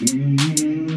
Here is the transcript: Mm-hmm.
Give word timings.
Mm-hmm. 0.00 0.87